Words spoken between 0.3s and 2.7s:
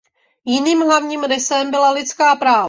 Jiným hlavním rysem byla lidská práva.